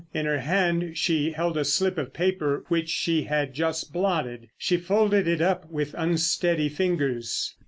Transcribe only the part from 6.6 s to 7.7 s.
fingers.